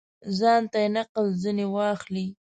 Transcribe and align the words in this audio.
ځانته 0.37 0.77
یې 0.83 0.89
نقل 0.97 1.25
ځني 1.41 1.65
واخلي. 1.75 2.27